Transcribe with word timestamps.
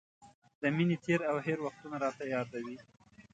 د 0.61 0.63
مینې 0.75 0.97
تېر 1.05 1.19
او 1.31 1.37
هېر 1.45 1.59
وختونه 1.65 1.95
راته 2.03 2.23
را 2.27 2.31
یادوي. 2.35 2.77